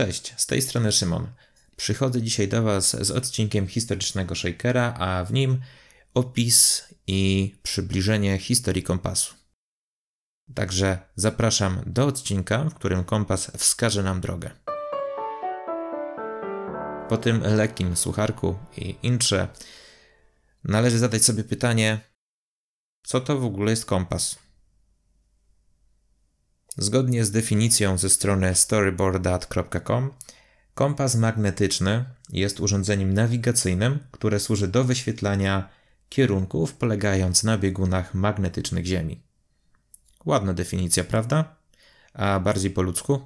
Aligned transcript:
Cześć, 0.00 0.34
z 0.36 0.46
tej 0.46 0.62
strony 0.62 0.92
Szymon. 0.92 1.26
Przychodzę 1.76 2.22
dzisiaj 2.22 2.48
do 2.48 2.62
Was 2.62 3.06
z 3.06 3.10
odcinkiem 3.10 3.66
historycznego 3.66 4.34
Shakera, 4.34 4.94
a 4.98 5.24
w 5.24 5.32
nim 5.32 5.60
opis 6.14 6.84
i 7.06 7.54
przybliżenie 7.62 8.38
historii 8.38 8.82
kompasu. 8.82 9.34
Także 10.54 10.98
zapraszam 11.16 11.82
do 11.86 12.06
odcinka, 12.06 12.64
w 12.64 12.74
którym 12.74 13.04
kompas 13.04 13.50
wskaże 13.56 14.02
nam 14.02 14.20
drogę. 14.20 14.50
Po 17.08 17.16
tym 17.16 17.40
lekkim 17.40 17.96
słucharku 17.96 18.58
i 18.76 18.96
intrze 19.02 19.48
należy 20.64 20.98
zadać 20.98 21.24
sobie 21.24 21.44
pytanie, 21.44 22.00
co 23.02 23.20
to 23.20 23.38
w 23.38 23.44
ogóle 23.44 23.70
jest 23.70 23.84
kompas? 23.84 24.38
Zgodnie 26.76 27.24
z 27.24 27.30
definicją 27.30 27.98
ze 27.98 28.10
strony 28.10 28.54
storyboardat.com, 28.54 30.10
kompas 30.74 31.16
magnetyczny 31.16 32.04
jest 32.32 32.60
urządzeniem 32.60 33.14
nawigacyjnym, 33.14 33.98
które 34.10 34.40
służy 34.40 34.68
do 34.68 34.84
wyświetlania 34.84 35.68
kierunków 36.08 36.74
polegając 36.74 37.44
na 37.44 37.58
biegunach 37.58 38.14
magnetycznych 38.14 38.86
Ziemi. 38.86 39.22
Ładna 40.24 40.54
definicja, 40.54 41.04
prawda? 41.04 41.56
A 42.14 42.40
bardziej 42.40 42.70
po 42.70 42.82
ludzku? 42.82 43.20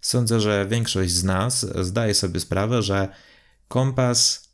Sądzę, 0.00 0.40
że 0.40 0.66
większość 0.66 1.12
z 1.12 1.24
nas 1.24 1.66
zdaje 1.86 2.14
sobie 2.14 2.40
sprawę, 2.40 2.82
że 2.82 3.08
kompas 3.68 4.48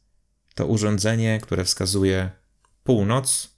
to 0.54 0.66
urządzenie, 0.66 1.40
które 1.42 1.64
wskazuje 1.64 2.30
północ, 2.84 3.50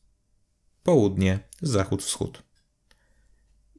południe, 0.83 1.39
zachód, 1.63 2.03
wschód. 2.03 2.43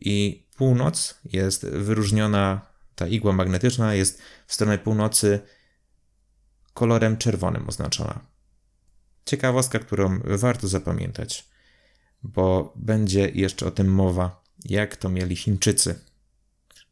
I 0.02 0.44
północ 0.63 1.16
jest 1.26 1.66
wyróżniona, 1.66 2.62
ta 2.95 3.08
igła 3.08 3.34
magnetyczna 3.34 3.94
jest 3.94 4.22
w 4.48 4.53
stronę 4.53 4.77
północy 4.77 5.39
kolorem 6.73 7.17
czerwonym 7.17 7.70
oznaczona. 7.70 8.19
Ciekawostka, 9.25 9.80
którą 9.80 10.19
warto 10.23 10.67
zapamiętać, 10.67 11.50
bo 12.23 12.73
będzie 12.75 13.30
jeszcze 13.30 13.66
o 13.66 13.72
tym 13.72 13.88
mowa, 13.88 14.44
jak 14.66 14.97
to 14.97 15.09
mieli 15.09 15.36
Chińczycy. 15.36 16.00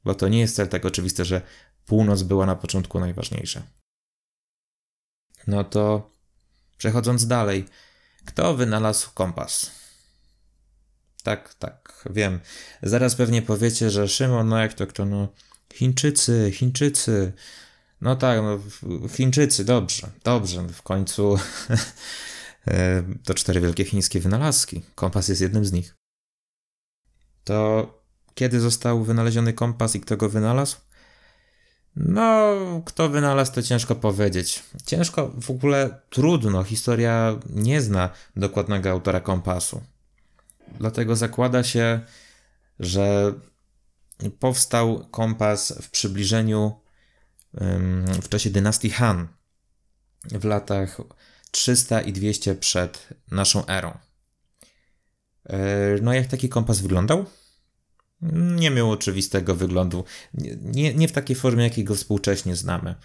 Bo 0.03 0.15
to 0.15 0.27
nie 0.27 0.39
jest 0.39 0.53
wcale 0.53 0.69
tak 0.69 0.85
oczywiste, 0.85 1.25
że 1.25 1.41
północ 1.85 2.23
była 2.23 2.45
na 2.45 2.55
początku 2.55 2.99
najważniejsza. 2.99 3.61
No 5.47 5.63
to 5.63 6.11
przechodząc 6.77 7.27
dalej, 7.27 7.65
kto 8.25 8.53
wynalazł 8.53 9.11
kompas? 9.13 9.80
Tak, 11.23 11.53
tak, 11.53 12.05
wiem. 12.09 12.39
Zaraz 12.83 13.15
pewnie 13.15 13.41
powiecie, 13.41 13.89
że 13.89 14.07
Szymon, 14.07 14.49
no 14.49 14.57
jak 14.57 14.73
to 14.73 14.87
kto, 14.87 15.05
no 15.05 15.27
Chińczycy, 15.73 16.51
Chińczycy. 16.53 17.33
No 18.01 18.15
tak, 18.15 18.39
no 18.41 18.59
Chińczycy, 19.09 19.65
dobrze, 19.65 20.09
dobrze, 20.23 20.67
w 20.67 20.81
końcu 20.81 21.37
e, 22.67 23.03
to 23.25 23.33
cztery 23.33 23.61
wielkie 23.61 23.85
chińskie 23.85 24.19
wynalazki. 24.19 24.81
Kompas 24.95 25.27
jest 25.27 25.41
jednym 25.41 25.65
z 25.65 25.71
nich. 25.71 25.95
To 27.43 27.87
kiedy 28.35 28.59
został 28.59 29.03
wynaleziony 29.03 29.53
kompas 29.53 29.95
i 29.95 30.01
kto 30.01 30.17
go 30.17 30.29
wynalazł? 30.29 30.77
No, 31.95 32.55
kto 32.85 33.09
wynalazł, 33.09 33.53
to 33.53 33.61
ciężko 33.61 33.95
powiedzieć. 33.95 34.63
Ciężko, 34.85 35.31
w 35.41 35.51
ogóle 35.51 36.01
trudno. 36.09 36.63
Historia 36.63 37.39
nie 37.49 37.81
zna 37.81 38.09
dokładnego 38.35 38.89
autora 38.89 39.19
kompasu. 39.19 39.81
Dlatego 40.79 41.15
zakłada 41.15 41.63
się, 41.63 41.99
że 42.79 43.33
powstał 44.39 45.07
kompas 45.11 45.73
w 45.81 45.89
przybliżeniu 45.89 46.81
w 48.23 48.29
czasie 48.29 48.49
dynastii 48.49 48.89
Han 48.89 49.27
w 50.25 50.45
latach 50.45 50.97
300 51.51 52.01
i 52.01 52.13
200 52.13 52.55
przed 52.55 53.09
naszą 53.31 53.65
erą. 53.65 53.97
E, 55.45 55.57
no, 56.01 56.13
jak 56.13 56.27
taki 56.27 56.49
kompas 56.49 56.79
wyglądał? 56.79 57.25
Nie 58.31 58.71
miał 58.71 58.91
oczywistego 58.91 59.55
wyglądu. 59.55 60.03
Nie, 60.61 60.93
nie 60.93 61.07
w 61.07 61.11
takiej 61.11 61.35
formie, 61.35 61.63
jakiej 61.63 61.83
go 61.83 61.95
współcześnie 61.95 62.55
znamy. 62.55 62.95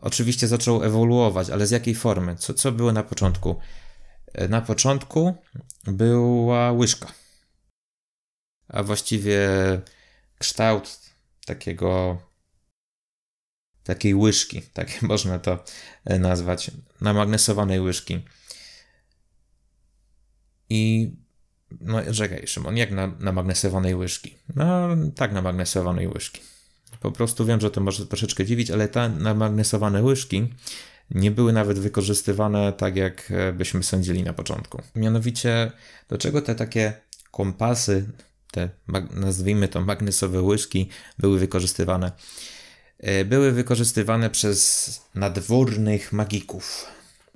Oczywiście 0.00 0.48
zaczął 0.48 0.84
ewoluować, 0.84 1.50
ale 1.50 1.66
z 1.66 1.70
jakiej 1.70 1.94
formy? 1.94 2.36
Co, 2.36 2.54
co 2.54 2.72
było 2.72 2.92
na 2.92 3.02
początku? 3.02 3.56
E, 4.32 4.48
na 4.48 4.60
początku 4.60 5.34
była 5.84 6.72
łyżka, 6.72 7.12
a 8.68 8.82
właściwie 8.82 9.48
kształt 10.38 11.00
takiego 11.46 12.18
takiej 13.84 14.14
łyżki, 14.14 14.62
tak 14.78 15.02
można 15.02 15.38
to 15.38 15.64
e, 16.04 16.18
nazwać, 16.18 16.70
namagnesowanej 17.00 17.80
łyżki. 17.80 18.24
I 20.70 21.12
no 21.80 22.14
czekaj, 22.14 22.46
Szymon, 22.46 22.76
jak 22.76 22.90
na, 22.90 23.06
namagnesowanej 23.06 23.94
łyżki? 23.94 24.34
No 24.56 24.88
tak, 25.14 25.32
namagnesowanej 25.32 26.08
łyżki. 26.08 26.40
Po 27.00 27.12
prostu 27.12 27.46
wiem, 27.46 27.60
że 27.60 27.70
to 27.70 27.80
może 27.80 28.06
troszeczkę 28.06 28.44
dziwić, 28.44 28.70
ale 28.70 28.88
te 28.88 29.08
namagnesowane 29.08 30.02
łyżki 30.02 30.54
nie 31.10 31.30
były 31.30 31.52
nawet 31.52 31.78
wykorzystywane 31.78 32.72
tak, 32.72 32.96
jak 32.96 33.30
e, 33.30 33.52
byśmy 33.52 33.82
sądzili 33.82 34.22
na 34.22 34.32
początku. 34.32 34.82
Mianowicie, 34.94 35.72
do 36.08 36.18
czego 36.18 36.42
te 36.42 36.54
takie 36.54 36.92
kompasy, 37.30 38.06
te 38.50 38.68
nazwijmy 39.14 39.68
to 39.68 39.80
magnesowe 39.80 40.42
łyżki, 40.42 40.88
były 41.18 41.38
wykorzystywane? 41.38 42.12
E, 42.98 43.24
były 43.24 43.52
wykorzystywane 43.52 44.30
przez 44.30 45.00
nadwornych 45.14 46.12
magików 46.12 46.86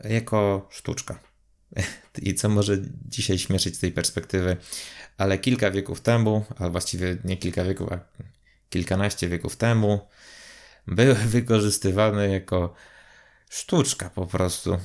jako 0.05 0.69
sztuczka. 0.71 1.19
I 2.23 2.35
co 2.35 2.49
może 2.49 2.79
dzisiaj 3.09 3.39
śmieszyć 3.39 3.77
z 3.77 3.79
tej 3.79 3.93
perspektywy, 3.93 4.57
ale 5.19 5.39
kilka 5.39 5.71
wieków 5.71 6.01
temu, 6.01 6.45
a 6.59 6.69
właściwie 6.69 7.17
nie 7.25 7.37
kilka 7.37 7.65
wieków, 7.65 7.93
a 7.93 7.99
kilkanaście 8.71 9.29
wieków 9.29 9.57
temu, 9.57 10.01
były 10.87 11.15
wykorzystywane 11.15 12.29
jako 12.29 12.75
sztuczka 13.53 14.11
po 14.11 14.27
prostu. 14.27 14.79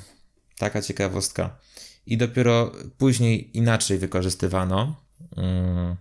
Taka 0.58 0.82
ciekawostka. 0.82 1.60
I 2.06 2.18
dopiero 2.18 2.72
później 2.98 3.58
inaczej 3.58 3.98
wykorzystywano 3.98 4.96
mm, 5.38 5.96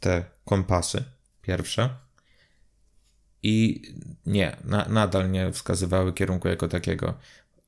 te 0.00 0.24
kompasy 0.44 1.04
pierwsze. 1.42 1.90
I 3.42 3.82
nie, 4.26 4.56
na, 4.64 4.88
nadal 4.88 5.30
nie 5.30 5.52
wskazywały 5.52 6.12
kierunku 6.12 6.48
jako 6.48 6.68
takiego. 6.68 7.14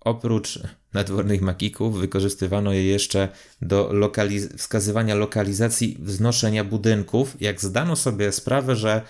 Oprócz 0.01 0.59
nadwornych 0.93 1.41
magików 1.41 1.99
wykorzystywano 1.99 2.73
je 2.73 2.85
jeszcze 2.85 3.29
do 3.63 3.89
lokaliz- 3.93 4.57
wskazywania 4.57 5.15
lokalizacji 5.15 5.97
wznoszenia 6.01 6.65
budynków, 6.65 7.41
jak 7.41 7.61
zdano 7.61 7.97
sobie 7.97 8.33
sprawę, 8.33 8.77
że 8.77 9.03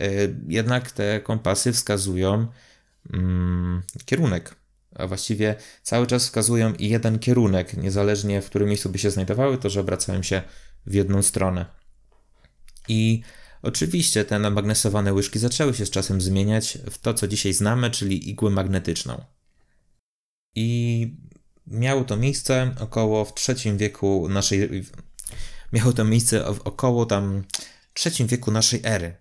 y, 0.00 0.36
jednak 0.48 0.90
te 0.90 1.20
kompasy 1.20 1.72
wskazują 1.72 2.46
mm, 3.12 3.82
kierunek. 4.04 4.54
A 4.94 5.06
właściwie 5.06 5.54
cały 5.82 6.06
czas 6.06 6.22
wskazują 6.22 6.72
jeden 6.78 7.18
kierunek, 7.18 7.76
niezależnie 7.76 8.42
w 8.42 8.46
którym 8.46 8.68
miejscu 8.68 8.90
by 8.90 8.98
się 8.98 9.10
znajdowały, 9.10 9.58
to 9.58 9.70
że 9.70 9.80
obracają 9.80 10.22
się 10.22 10.42
w 10.86 10.94
jedną 10.94 11.22
stronę. 11.22 11.66
I 12.88 13.22
oczywiście 13.62 14.24
te 14.24 14.38
namagnesowane 14.38 15.12
łyżki 15.12 15.38
zaczęły 15.38 15.74
się 15.74 15.86
z 15.86 15.90
czasem 15.90 16.20
zmieniać 16.20 16.78
w 16.90 16.98
to, 16.98 17.14
co 17.14 17.28
dzisiaj 17.28 17.52
znamy, 17.52 17.90
czyli 17.90 18.30
igłę 18.30 18.50
magnetyczną. 18.50 19.24
I 20.54 21.16
miało 21.66 22.04
to 22.04 22.16
miejsce 22.16 22.74
około 22.80 23.24
w 23.24 23.34
trzecim 23.34 23.78
wieku 23.78 24.28
naszej. 24.28 24.84
Miało 25.72 25.92
to 25.92 26.04
miejsce 26.04 26.46
około 26.46 27.06
tam 27.06 27.44
trzecim 27.94 28.26
wieku 28.26 28.50
naszej 28.50 28.80
ery. 28.84 29.16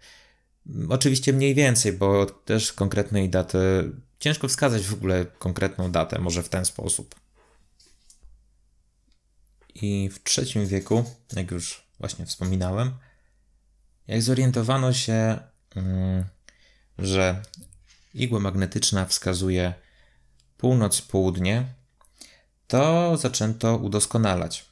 Oczywiście 0.89 1.33
mniej 1.33 1.55
więcej, 1.55 1.93
bo 1.93 2.25
też 2.25 2.73
konkretnej 2.73 3.29
daty 3.29 3.91
ciężko 4.19 4.47
wskazać 4.47 4.87
w 4.87 4.93
ogóle 4.93 5.25
konkretną 5.25 5.91
datę, 5.91 6.19
może 6.19 6.43
w 6.43 6.49
ten 6.49 6.65
sposób. 6.65 7.15
I 9.75 10.09
w 10.09 10.23
trzecim 10.23 10.67
wieku, 10.67 11.03
jak 11.35 11.51
już 11.51 11.87
właśnie 11.99 12.25
wspominałem, 12.25 12.91
jak 14.07 14.21
zorientowano 14.21 14.93
się, 14.93 15.39
mm, 15.75 16.23
że 16.97 17.41
igła 18.13 18.39
magnetyczna 18.39 19.05
wskazuje 19.05 19.73
północ-południe, 20.57 21.65
to 22.67 23.17
zaczęto 23.17 23.77
udoskonalać 23.77 24.65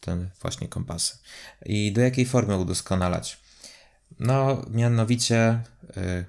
ten 0.00 0.30
właśnie 0.40 0.68
kompasy. 0.68 1.18
I 1.66 1.92
do 1.92 2.00
jakiej 2.00 2.26
formy 2.26 2.56
udoskonalać? 2.56 3.43
No, 4.18 4.62
mianowicie 4.70 5.62
y, 5.96 6.24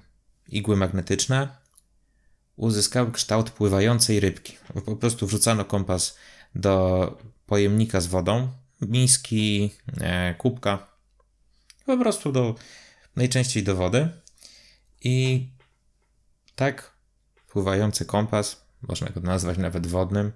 igły 0.48 0.76
magnetyczne 0.76 1.48
uzyskały 2.56 3.12
kształt 3.12 3.50
pływającej 3.50 4.20
rybki. 4.20 4.56
Po 4.86 4.96
prostu 4.96 5.26
wrzucano 5.26 5.64
kompas 5.64 6.16
do 6.54 7.18
pojemnika 7.46 8.00
z 8.00 8.06
wodą, 8.06 8.48
miski, 8.80 9.74
e, 10.00 10.34
kubka, 10.34 10.86
po 11.86 11.98
prostu 11.98 12.32
do, 12.32 12.54
najczęściej 13.16 13.62
do 13.62 13.76
wody 13.76 14.08
i 15.04 15.46
Tak, 16.54 16.92
pływający 17.48 18.04
kompas, 18.04 18.66
można 18.82 19.08
go 19.08 19.20
nazwać 19.20 19.58
nawet 19.58 19.86
wodnym, 19.86 20.32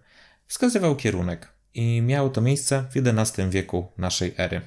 wskazywał 0.46 0.96
kierunek 0.96 1.48
i 1.74 2.02
miało 2.02 2.30
to 2.30 2.40
miejsce 2.40 2.84
w 2.90 2.96
XI 2.96 3.42
wieku 3.50 3.92
naszej 3.98 4.34
ery. 4.36 4.60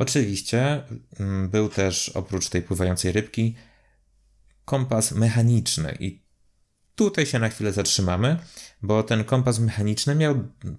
Oczywiście 0.00 0.82
mm, 1.20 1.48
był 1.48 1.68
też 1.68 2.08
oprócz 2.08 2.48
tej 2.48 2.62
pływającej 2.62 3.12
rybki 3.12 3.54
kompas 4.64 5.12
mechaniczny 5.12 5.96
i 6.00 6.22
tutaj 6.94 7.26
się 7.26 7.38
na 7.38 7.48
chwilę 7.48 7.72
zatrzymamy, 7.72 8.38
bo 8.82 9.02
ten 9.02 9.24
kompas 9.24 9.58
mechaniczny 9.58 10.14
miał 10.14 10.34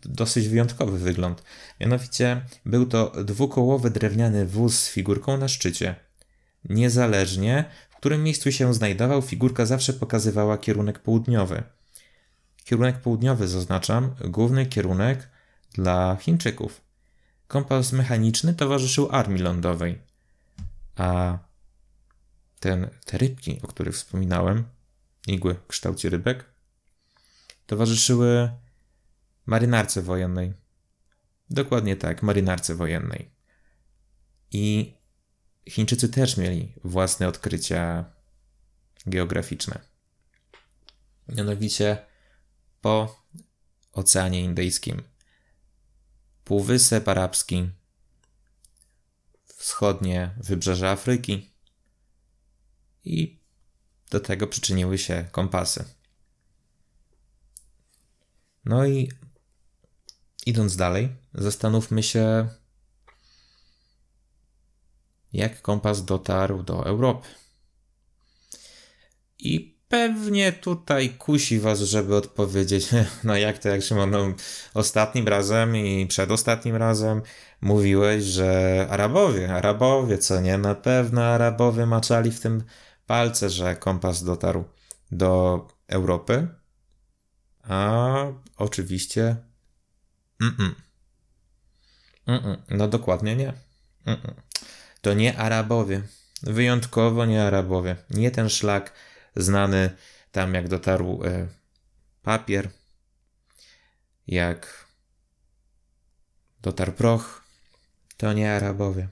dosyć 0.06 0.48
wyjątkowy 0.48 1.00
wygląd. 1.00 1.44
Mianowicie 1.80 2.42
był 2.66 2.86
to 2.86 3.24
dwukołowy 3.24 3.90
drewniany 3.90 4.46
wóz 4.46 4.80
z 4.80 4.90
figurką 4.90 5.38
na 5.38 5.48
szczycie. 5.48 5.96
Niezależnie 6.70 7.66
w 7.90 7.96
którym 7.96 8.24
miejscu 8.24 8.52
się 8.52 8.74
znajdował, 8.74 9.22
figurka 9.22 9.66
zawsze 9.66 9.94
pokazywała 9.94 10.58
kierunek 10.58 11.00
południowy. 11.00 11.64
Kierunek 12.64 13.02
południowy 13.02 13.48
zaznaczam, 13.48 14.16
główny 14.26 14.66
kierunek 14.66 15.30
dla 15.74 16.18
Chińczyków. 16.22 16.91
Kompas 17.52 17.92
mechaniczny 17.92 18.54
towarzyszył 18.54 19.08
armii 19.12 19.42
lądowej, 19.42 20.02
a 20.96 21.38
ten, 22.60 22.90
te 23.06 23.18
rybki, 23.18 23.60
o 23.64 23.68
których 23.68 23.96
wspominałem, 23.96 24.64
igły 25.28 25.54
w 25.54 25.68
kształcie 25.68 26.10
rybek, 26.10 26.46
towarzyszyły 27.66 28.52
marynarce 29.46 30.02
wojennej. 30.02 30.54
Dokładnie 31.50 31.96
tak, 31.96 32.24
marynarce 32.24 32.76
wojennej. 32.76 33.32
I 34.52 34.94
Chińczycy 35.70 36.10
też 36.10 36.38
mieli 36.38 36.74
własne 36.84 37.28
odkrycia 37.28 38.06
geograficzne. 39.06 39.80
Mianowicie 41.28 42.06
po 42.82 43.24
Oceanie 43.94 44.42
Indyjskim, 44.42 45.11
Półwysep 46.44 47.08
Arabski, 47.08 47.70
wschodnie 49.46 50.36
wybrzeże 50.38 50.90
Afryki 50.90 51.52
i 53.04 53.40
do 54.10 54.20
tego 54.20 54.48
przyczyniły 54.48 54.98
się 54.98 55.28
kompasy. 55.32 55.86
No 58.66 58.86
i 58.86 59.12
idąc 60.46 60.76
dalej, 60.76 61.16
zastanówmy 61.34 62.04
się, 62.04 62.50
jak 65.34 65.62
kompas 65.62 66.06
dotarł 66.06 66.64
do 66.64 66.86
Europy. 66.86 67.28
I 69.40 69.71
pewnie 69.92 70.52
tutaj 70.52 71.10
kusi 71.10 71.60
was, 71.60 71.80
żeby 71.80 72.16
odpowiedzieć, 72.16 72.90
no 73.24 73.36
jak 73.36 73.58
to, 73.58 73.70
jak 73.70 73.82
Szymon, 73.82 74.12
no, 74.12 74.34
ostatnim 74.74 75.28
razem 75.28 75.78
i 75.78 76.08
przedostatnim 76.08 76.76
razem 76.76 77.22
mówiłeś, 77.62 78.24
że 78.24 78.88
Arabowie, 78.90 79.54
Arabowie, 79.54 80.18
co 80.18 80.42
nie, 80.42 80.58
na 80.58 80.76
pewno 80.76 81.24
Arabowie 81.24 81.86
maczali 81.86 82.32
w 82.32 82.40
tym 82.40 82.64
palce, 83.06 83.50
że 83.50 83.76
kompas 83.76 84.24
dotarł 84.24 84.64
do 85.12 85.68
Europy, 85.88 86.48
a 87.64 88.14
oczywiście 88.58 89.36
mm-mm. 90.42 90.72
Mm-mm. 92.28 92.58
no 92.70 92.88
dokładnie 92.88 93.36
nie. 93.36 93.54
Mm-mm. 94.06 94.34
To 95.02 95.14
nie 95.14 95.38
Arabowie, 95.38 96.02
wyjątkowo 96.44 97.26
nie 97.26 97.44
Arabowie, 97.44 97.96
nie 98.10 98.32
ten 98.32 98.50
szlak 98.50 98.94
znany 99.36 99.96
tam 100.32 100.54
jak 100.54 100.68
dotarł 100.68 101.24
e, 101.24 101.48
papier, 102.22 102.70
jak 104.28 104.88
dotarł 106.62 106.92
proch, 106.92 107.44
to 108.18 108.34
nie 108.34 108.54
Arabowie. 108.54 109.10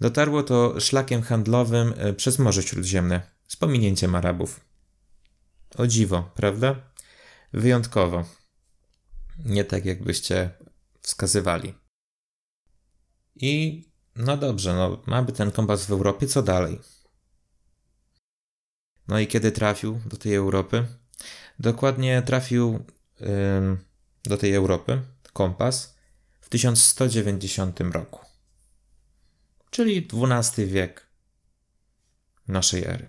Dotarło 0.00 0.42
to 0.42 0.80
szlakiem 0.80 1.22
handlowym 1.22 1.94
e, 1.96 2.12
przez 2.12 2.38
Morze 2.38 2.62
Śródziemne, 2.62 3.20
z 3.48 3.56
pominięciem 3.56 4.14
Arabów. 4.14 4.60
O 5.76 5.86
dziwo, 5.86 6.30
prawda? 6.34 6.76
Wyjątkowo. 7.52 8.24
Nie 9.44 9.64
tak, 9.64 9.84
jakbyście 9.84 10.50
wskazywali. 11.00 11.74
I 13.36 13.84
no 14.16 14.36
dobrze, 14.36 14.74
no 14.74 15.02
mamy 15.06 15.32
ten 15.32 15.50
kompas 15.50 15.86
w 15.86 15.92
Europie, 15.92 16.26
co 16.26 16.42
dalej? 16.42 16.78
No 19.10 19.18
i 19.18 19.26
kiedy 19.26 19.52
trafił 19.52 20.00
do 20.06 20.16
tej 20.16 20.34
Europy? 20.34 20.86
Dokładnie 21.58 22.22
trafił 22.22 22.84
yy, 23.20 23.28
do 24.24 24.36
tej 24.36 24.54
Europy 24.54 25.02
kompas 25.32 25.94
w 26.40 26.48
1190 26.48 27.80
roku 27.80 28.30
czyli 29.70 30.08
XII 30.12 30.66
wiek 30.66 31.06
naszej 32.48 32.84
ery. 32.84 33.08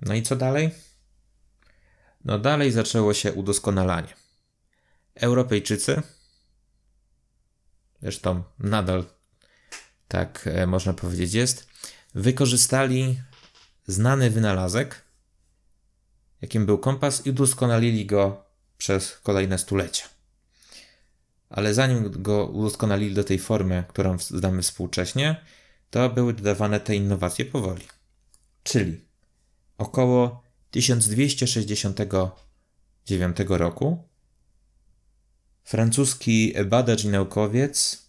No 0.00 0.14
i 0.14 0.22
co 0.22 0.36
dalej? 0.36 0.70
No 2.24 2.38
dalej 2.38 2.72
zaczęło 2.72 3.14
się 3.14 3.32
udoskonalanie. 3.32 4.14
Europejczycy, 5.14 6.02
zresztą 8.02 8.42
nadal 8.58 9.04
tak 10.08 10.46
e, 10.46 10.66
można 10.66 10.92
powiedzieć 10.92 11.34
jest, 11.34 11.68
wykorzystali 12.14 13.22
znany 13.86 14.30
wynalazek, 14.30 14.94
jakim 16.42 16.66
był 16.66 16.78
kompas 16.78 17.26
i 17.26 17.30
udoskonalili 17.30 18.06
go 18.06 18.44
przez 18.78 19.18
kolejne 19.22 19.58
stulecia 19.58 20.16
ale 21.48 21.74
zanim 21.74 22.22
go 22.22 22.46
udoskonalili 22.46 23.14
do 23.14 23.24
tej 23.24 23.38
formy, 23.38 23.84
którą 23.88 24.18
znamy 24.18 24.62
współcześnie, 24.62 25.36
to 25.90 26.10
były 26.10 26.32
dodawane 26.32 26.80
te 26.80 26.96
innowacje 26.96 27.44
powoli. 27.44 27.82
Czyli 28.62 29.00
około 29.78 30.42
1269 30.70 33.36
roku 33.48 34.04
francuski 35.64 36.54
badacz 36.64 37.04
i 37.04 37.08
naukowiec 37.08 38.02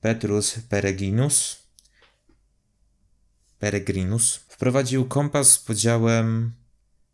Petrus 0.00 0.54
Peregrinus, 0.68 1.56
Peregrinus 3.58 4.40
wprowadził 4.60 5.08
kompas 5.08 5.52
z 5.52 5.58
podziałem 5.58 6.52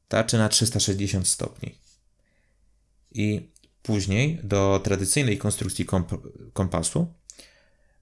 tarczy 0.09 0.39
na 0.39 0.49
360 0.49 1.29
stopni. 1.29 1.75
I 3.13 3.51
Później 3.83 4.41
do 4.43 4.81
tradycyjnej 4.85 5.39
konstrukcji 5.39 5.85
komp 5.85 6.11
kompasu 6.53 7.07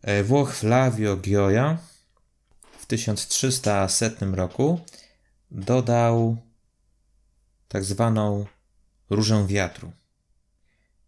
e, 0.02 0.24
Włoch 0.24 0.54
Flavio 0.54 1.16
Gioia 1.16 1.78
w 2.78 2.86
1300 2.86 4.26
roku 4.32 4.80
dodał 5.50 6.36
tak 7.68 7.84
zwaną 7.84 8.46
różę 9.10 9.46
wiatru. 9.46 9.92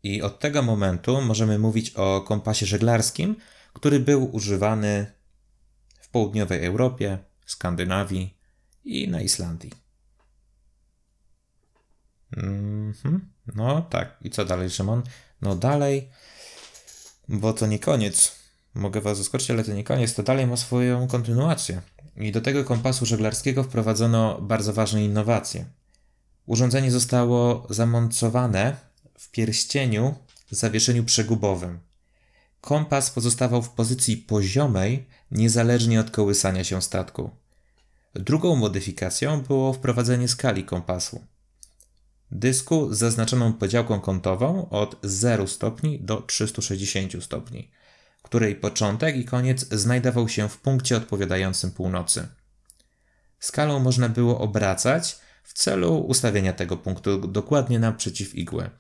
I 0.02 0.22
od 0.22 0.40
tego 0.40 0.62
momentu 0.62 1.22
możemy 1.22 1.58
mówić 1.58 1.90
o 1.90 2.20
kompasie 2.20 2.66
żeglarskim, 2.66 3.36
który 3.72 4.00
był 4.00 4.34
używany 4.34 5.12
w 6.00 6.08
południowej 6.08 6.64
Europie, 6.64 7.18
Skandynawii 7.46 8.35
i 8.86 9.08
na 9.08 9.20
Islandii. 9.20 9.72
Mhm. 12.36 13.28
No 13.54 13.82
tak. 13.82 14.16
I 14.22 14.30
co 14.30 14.44
dalej, 14.44 14.70
Szymon? 14.70 15.02
No 15.42 15.56
dalej, 15.56 16.08
bo 17.28 17.52
to 17.52 17.66
nie 17.66 17.78
koniec. 17.78 18.36
Mogę 18.74 19.00
was 19.00 19.18
zaskoczyć, 19.18 19.50
ale 19.50 19.64
to 19.64 19.72
nie 19.72 19.84
koniec. 19.84 20.14
To 20.14 20.22
dalej 20.22 20.46
ma 20.46 20.56
swoją 20.56 21.08
kontynuację. 21.08 21.82
I 22.16 22.32
do 22.32 22.40
tego 22.40 22.64
kompasu 22.64 23.06
żeglarskiego 23.06 23.64
wprowadzono 23.64 24.40
bardzo 24.40 24.72
ważne 24.72 25.04
innowacje. 25.04 25.64
Urządzenie 26.46 26.90
zostało 26.90 27.66
zamontowane 27.70 28.76
w 29.18 29.30
pierścieniu 29.30 30.14
z 30.50 30.58
zawieszeniu 30.58 31.04
przegubowym. 31.04 31.78
Kompas 32.60 33.10
pozostawał 33.10 33.62
w 33.62 33.70
pozycji 33.70 34.16
poziomej, 34.16 35.06
niezależnie 35.30 36.00
od 36.00 36.10
kołysania 36.10 36.64
się 36.64 36.82
statku. 36.82 37.30
Drugą 38.18 38.56
modyfikacją 38.56 39.40
było 39.40 39.72
wprowadzenie 39.72 40.28
skali 40.28 40.64
kompasu 40.64 41.26
dysku 42.30 42.94
z 42.94 42.98
zaznaczoną 42.98 43.52
podziałką 43.52 44.00
kątową 44.00 44.68
od 44.68 44.96
0 45.02 45.46
stopni 45.46 46.00
do 46.00 46.20
360 46.20 47.24
stopni, 47.24 47.70
której 48.22 48.56
początek 48.56 49.16
i 49.16 49.24
koniec 49.24 49.68
znajdował 49.68 50.28
się 50.28 50.48
w 50.48 50.58
punkcie 50.58 50.96
odpowiadającym 50.96 51.70
północy. 51.70 52.28
Skalą 53.40 53.78
można 53.78 54.08
było 54.08 54.38
obracać 54.40 55.18
w 55.44 55.52
celu 55.52 55.98
ustawienia 55.98 56.52
tego 56.52 56.76
punktu 56.76 57.18
dokładnie 57.28 57.78
naprzeciw 57.78 58.34
igły. 58.34 58.70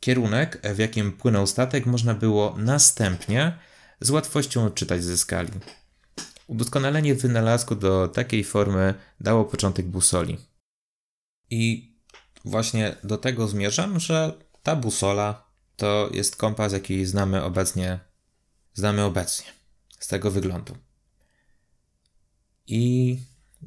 Kierunek, 0.00 0.60
w 0.74 0.78
jakim 0.78 1.12
płynął 1.12 1.46
statek, 1.46 1.86
można 1.86 2.14
było 2.14 2.54
następnie 2.58 3.58
z 4.00 4.10
łatwością 4.10 4.64
odczytać 4.64 5.04
ze 5.04 5.18
skali. 5.18 5.52
Udoskonalenie 6.46 7.14
wynalazku 7.14 7.74
do 7.74 8.08
takiej 8.08 8.44
formy 8.44 8.94
dało 9.20 9.44
początek 9.44 9.86
busoli. 9.86 10.38
I 11.50 11.94
właśnie 12.44 12.96
do 13.04 13.18
tego 13.18 13.48
zmierzam, 13.48 14.00
że 14.00 14.32
ta 14.62 14.76
busola 14.76 15.44
to 15.76 16.10
jest 16.12 16.36
kompas, 16.36 16.72
jaki 16.72 17.06
znamy 17.06 17.42
obecnie, 17.42 18.00
znamy 18.74 19.04
obecnie, 19.04 19.46
z 19.98 20.08
tego 20.08 20.30
wyglądu. 20.30 20.76
I 22.66 23.18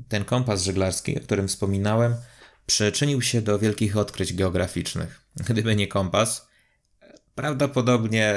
ten 0.07 0.25
kompas 0.25 0.63
żeglarski, 0.63 1.17
o 1.17 1.22
którym 1.22 1.48
wspominałem, 1.48 2.15
przyczynił 2.65 3.22
się 3.22 3.41
do 3.41 3.60
wielkich 3.60 3.98
odkryć 3.98 4.34
geograficznych. 4.34 5.22
Gdyby 5.50 5.75
nie 5.75 5.88
kompas, 5.88 6.48
prawdopodobnie 7.36 8.36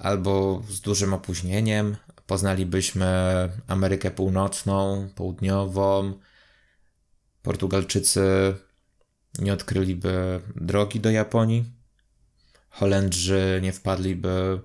albo 0.00 0.62
z 0.68 0.80
dużym 0.80 1.14
opóźnieniem 1.14 1.96
poznalibyśmy 2.26 3.06
Amerykę 3.66 4.10
Północną, 4.10 5.08
Południową. 5.14 6.18
Portugalczycy 7.42 8.54
nie 9.38 9.52
odkryliby 9.52 10.40
drogi 10.56 11.00
do 11.00 11.10
Japonii. 11.10 11.64
Holendrzy 12.70 13.60
nie 13.62 13.72
wpadliby 13.72 14.60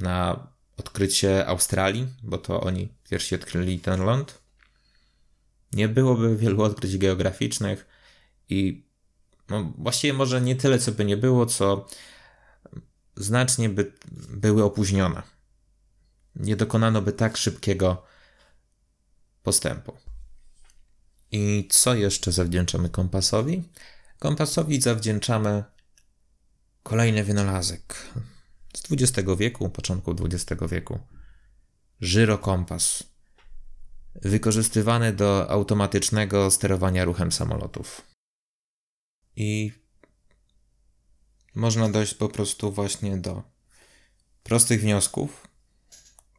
na 0.00 0.46
odkrycie 0.76 1.46
Australii, 1.46 2.06
bo 2.22 2.38
to 2.38 2.60
oni 2.60 2.88
pierwsi 3.10 3.34
odkryli 3.34 3.80
ten 3.80 4.00
ląd. 4.00 4.42
Nie 5.72 5.88
byłoby 5.88 6.36
wielu 6.36 6.62
odkryć 6.62 6.98
geograficznych 6.98 7.86
i 8.48 8.84
no, 9.48 9.72
właściwie 9.78 10.12
może 10.12 10.40
nie 10.40 10.56
tyle, 10.56 10.78
co 10.78 10.92
by 10.92 11.04
nie 11.04 11.16
było, 11.16 11.46
co 11.46 11.86
znacznie 13.22 13.68
by 13.68 13.92
były 14.28 14.64
opóźnione. 14.64 15.22
Nie 16.36 16.56
dokonano 16.56 17.02
by 17.02 17.12
tak 17.12 17.36
szybkiego 17.36 18.06
postępu. 19.42 19.96
I 21.30 21.68
co 21.70 21.94
jeszcze 21.94 22.32
zawdzięczamy 22.32 22.90
kompasowi? 22.90 23.62
Kompasowi 24.18 24.80
zawdzięczamy 24.80 25.64
kolejny 26.82 27.24
wynalazek 27.24 28.12
z 28.76 28.92
XX 28.92 29.28
wieku, 29.38 29.70
początku 29.70 30.14
XX 30.20 30.62
wieku. 30.70 30.98
Żyrokompas. 32.00 33.04
Wykorzystywany 34.14 35.12
do 35.12 35.50
automatycznego 35.50 36.50
sterowania 36.50 37.04
ruchem 37.04 37.32
samolotów. 37.32 38.02
I 39.36 39.72
można 41.54 41.88
dojść 41.88 42.14
po 42.14 42.28
prostu 42.28 42.72
właśnie 42.72 43.16
do 43.16 43.42
prostych 44.42 44.80
wniosków, 44.80 45.48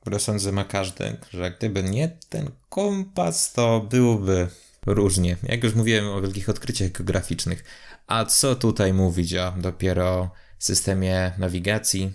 które 0.01 0.19
sądzę 0.19 0.51
ma 0.51 0.63
każdy, 0.63 1.17
że 1.31 1.51
gdyby 1.51 1.83
nie 1.83 2.17
ten 2.29 2.51
kompas, 2.69 3.53
to 3.53 3.79
byłoby 3.79 4.47
różnie. 4.85 5.37
Jak 5.43 5.63
już 5.63 5.75
mówiłem 5.75 6.07
o 6.07 6.21
wielkich 6.21 6.49
odkryciach 6.49 6.91
geograficznych, 6.91 7.63
a 8.07 8.25
co 8.25 8.55
tutaj 8.55 8.93
mówić 8.93 9.35
o 9.35 9.53
dopiero 9.57 10.31
systemie 10.59 11.31
nawigacji, 11.37 12.13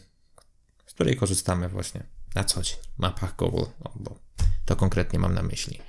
z 0.86 0.94
której 0.94 1.16
korzystamy 1.16 1.68
właśnie 1.68 2.02
na 2.34 2.44
co 2.44 2.62
dzień, 2.62 2.76
mapach 2.98 3.36
Google, 3.36 3.64
bo 3.94 4.18
to 4.64 4.76
konkretnie 4.76 5.18
mam 5.18 5.34
na 5.34 5.42
myśli. 5.42 5.80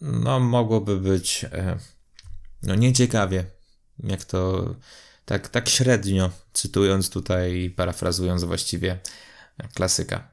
No, 0.00 0.40
mogłoby 0.40 1.00
być 1.00 1.44
e, 1.44 1.78
no 2.62 2.74
nieciekawie, 2.74 3.44
jak 3.98 4.24
to 4.24 4.74
tak, 5.28 5.48
tak 5.48 5.68
średnio, 5.68 6.30
cytując 6.52 7.10
tutaj, 7.10 7.74
parafrazując 7.76 8.44
właściwie 8.44 9.00
klasyka 9.74 10.30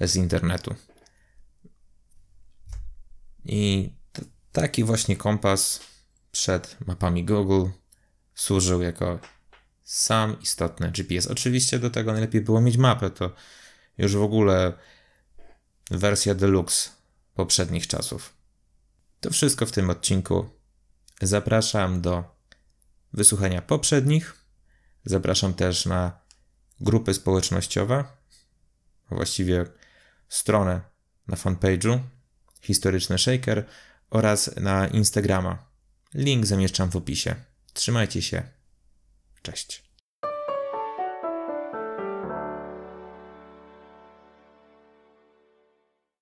z 0.00 0.16
internetu. 0.16 0.74
I 3.44 3.92
taki 4.52 4.84
właśnie 4.84 5.16
kompas 5.16 5.80
przed 6.30 6.76
mapami 6.86 7.24
Google 7.24 7.70
służył 8.34 8.82
jako 8.82 9.18
sam 9.84 10.40
istotny 10.40 10.90
GPS. 10.90 11.26
Oczywiście 11.26 11.78
do 11.78 11.90
tego 11.90 12.12
najlepiej 12.12 12.40
było 12.40 12.60
mieć 12.60 12.76
mapę, 12.76 13.10
to 13.10 13.34
już 13.98 14.16
w 14.16 14.22
ogóle 14.22 14.72
wersja 15.90 16.34
deluxe 16.34 16.90
poprzednich 17.34 17.86
czasów. 17.86 18.34
To 19.20 19.30
wszystko 19.30 19.66
w 19.66 19.72
tym 19.72 19.90
odcinku. 19.90 20.50
Zapraszam 21.22 22.00
do 22.00 22.37
wysłuchania 23.12 23.62
poprzednich. 23.62 24.44
Zapraszam 25.04 25.54
też 25.54 25.86
na 25.86 26.20
grupy 26.80 27.14
społecznościowe, 27.14 28.04
właściwie 29.10 29.64
stronę 30.28 30.80
na 31.28 31.36
fanpage'u 31.36 32.00
Historyczny 32.62 33.18
Shaker 33.18 33.64
oraz 34.10 34.56
na 34.56 34.86
Instagrama. 34.88 35.68
Link 36.14 36.46
zamieszczam 36.46 36.90
w 36.90 36.96
opisie. 36.96 37.34
Trzymajcie 37.72 38.22
się. 38.22 38.42
Cześć. 39.42 39.87